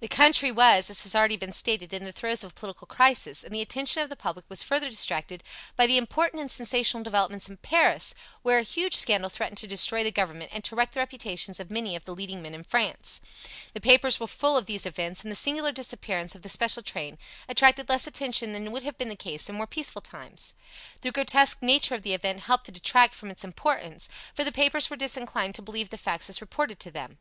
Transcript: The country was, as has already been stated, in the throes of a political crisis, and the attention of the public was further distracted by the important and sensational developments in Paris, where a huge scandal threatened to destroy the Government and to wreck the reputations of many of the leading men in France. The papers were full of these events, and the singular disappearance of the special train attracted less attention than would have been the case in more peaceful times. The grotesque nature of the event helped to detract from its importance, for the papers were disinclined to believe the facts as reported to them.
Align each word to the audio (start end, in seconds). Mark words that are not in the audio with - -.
The 0.00 0.08
country 0.08 0.52
was, 0.52 0.90
as 0.90 1.04
has 1.04 1.14
already 1.14 1.38
been 1.38 1.54
stated, 1.54 1.94
in 1.94 2.04
the 2.04 2.12
throes 2.12 2.44
of 2.44 2.50
a 2.50 2.54
political 2.54 2.86
crisis, 2.86 3.42
and 3.42 3.54
the 3.54 3.62
attention 3.62 4.02
of 4.02 4.10
the 4.10 4.14
public 4.14 4.44
was 4.50 4.62
further 4.62 4.90
distracted 4.90 5.42
by 5.74 5.86
the 5.86 5.96
important 5.96 6.42
and 6.42 6.50
sensational 6.50 7.02
developments 7.02 7.48
in 7.48 7.56
Paris, 7.56 8.14
where 8.42 8.58
a 8.58 8.62
huge 8.62 8.94
scandal 8.94 9.30
threatened 9.30 9.56
to 9.56 9.66
destroy 9.66 10.04
the 10.04 10.12
Government 10.12 10.50
and 10.52 10.62
to 10.64 10.76
wreck 10.76 10.90
the 10.90 11.00
reputations 11.00 11.58
of 11.58 11.70
many 11.70 11.96
of 11.96 12.04
the 12.04 12.12
leading 12.14 12.42
men 12.42 12.54
in 12.54 12.62
France. 12.62 13.22
The 13.72 13.80
papers 13.80 14.20
were 14.20 14.26
full 14.26 14.54
of 14.58 14.66
these 14.66 14.84
events, 14.84 15.22
and 15.22 15.32
the 15.32 15.34
singular 15.34 15.72
disappearance 15.72 16.34
of 16.34 16.42
the 16.42 16.50
special 16.50 16.82
train 16.82 17.16
attracted 17.48 17.88
less 17.88 18.06
attention 18.06 18.52
than 18.52 18.70
would 18.70 18.82
have 18.82 18.98
been 18.98 19.08
the 19.08 19.16
case 19.16 19.48
in 19.48 19.54
more 19.54 19.66
peaceful 19.66 20.02
times. 20.02 20.52
The 21.00 21.10
grotesque 21.10 21.62
nature 21.62 21.94
of 21.94 22.02
the 22.02 22.12
event 22.12 22.40
helped 22.40 22.66
to 22.66 22.70
detract 22.72 23.14
from 23.14 23.30
its 23.30 23.44
importance, 23.44 24.10
for 24.34 24.44
the 24.44 24.52
papers 24.52 24.90
were 24.90 24.96
disinclined 24.96 25.54
to 25.54 25.62
believe 25.62 25.88
the 25.88 25.96
facts 25.96 26.28
as 26.28 26.42
reported 26.42 26.78
to 26.80 26.90
them. 26.90 27.16